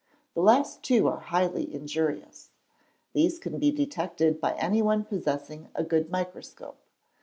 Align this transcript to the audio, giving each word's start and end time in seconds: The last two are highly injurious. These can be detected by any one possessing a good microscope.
The 0.33 0.41
last 0.41 0.81
two 0.81 1.07
are 1.07 1.19
highly 1.19 1.71
injurious. 1.71 2.49
These 3.13 3.37
can 3.37 3.59
be 3.59 3.69
detected 3.69 4.41
by 4.41 4.55
any 4.55 4.81
one 4.81 5.03
possessing 5.05 5.69
a 5.75 5.83
good 5.83 6.09
microscope. 6.09 6.79